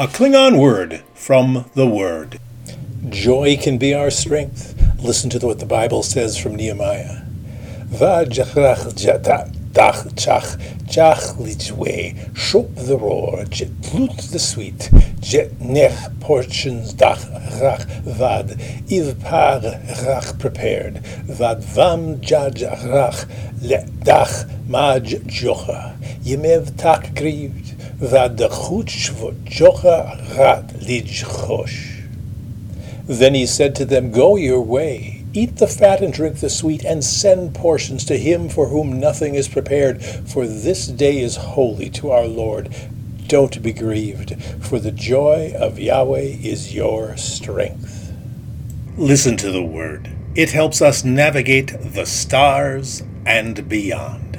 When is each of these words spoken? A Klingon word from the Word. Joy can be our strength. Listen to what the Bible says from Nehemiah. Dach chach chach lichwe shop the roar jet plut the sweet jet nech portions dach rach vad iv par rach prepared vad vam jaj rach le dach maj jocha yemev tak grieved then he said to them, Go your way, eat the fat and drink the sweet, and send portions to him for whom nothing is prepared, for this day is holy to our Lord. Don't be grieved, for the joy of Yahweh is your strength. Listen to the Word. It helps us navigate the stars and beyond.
A 0.00 0.06
Klingon 0.06 0.60
word 0.60 1.02
from 1.12 1.68
the 1.74 1.84
Word. 1.84 2.38
Joy 3.08 3.56
can 3.56 3.78
be 3.78 3.92
our 3.92 4.10
strength. 4.10 4.80
Listen 5.02 5.28
to 5.30 5.44
what 5.44 5.58
the 5.58 5.66
Bible 5.66 6.04
says 6.04 6.38
from 6.38 6.54
Nehemiah. 6.54 7.22
Dach 9.78 10.14
chach 10.14 10.56
chach 10.86 11.36
lichwe 11.36 12.36
shop 12.36 12.66
the 12.74 12.96
roar 12.96 13.44
jet 13.44 13.68
plut 13.82 14.16
the 14.32 14.38
sweet 14.38 14.90
jet 15.20 15.50
nech 15.60 16.20
portions 16.20 16.94
dach 16.94 17.22
rach 17.60 17.84
vad 18.02 18.56
iv 18.90 19.20
par 19.22 19.60
rach 19.60 20.38
prepared 20.40 20.98
vad 21.26 21.62
vam 21.62 22.18
jaj 22.20 22.62
rach 22.86 23.26
le 23.62 23.84
dach 24.02 24.48
maj 24.66 25.14
jocha 25.26 25.94
yemev 26.24 26.76
tak 26.76 27.14
grieved 27.14 27.77
then 33.08 33.34
he 33.34 33.46
said 33.46 33.74
to 33.74 33.84
them, 33.84 34.12
Go 34.12 34.36
your 34.36 34.60
way, 34.60 35.24
eat 35.32 35.56
the 35.56 35.66
fat 35.66 36.00
and 36.00 36.12
drink 36.12 36.38
the 36.38 36.50
sweet, 36.50 36.84
and 36.84 37.02
send 37.02 37.54
portions 37.54 38.04
to 38.04 38.16
him 38.16 38.48
for 38.48 38.68
whom 38.68 39.00
nothing 39.00 39.34
is 39.34 39.48
prepared, 39.48 40.00
for 40.02 40.46
this 40.46 40.86
day 40.86 41.18
is 41.18 41.36
holy 41.36 41.90
to 41.90 42.10
our 42.10 42.26
Lord. 42.26 42.72
Don't 43.26 43.60
be 43.62 43.72
grieved, 43.72 44.40
for 44.62 44.78
the 44.78 44.92
joy 44.92 45.52
of 45.58 45.78
Yahweh 45.78 46.20
is 46.20 46.74
your 46.74 47.16
strength. 47.16 48.12
Listen 48.96 49.36
to 49.38 49.50
the 49.50 49.64
Word. 49.64 50.10
It 50.36 50.50
helps 50.52 50.80
us 50.80 51.04
navigate 51.04 51.74
the 51.80 52.06
stars 52.06 53.02
and 53.26 53.68
beyond. 53.68 54.37